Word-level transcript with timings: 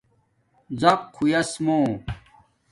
زراق 0.79 1.01
ہویاس 1.15 1.51
مُو 1.65 1.77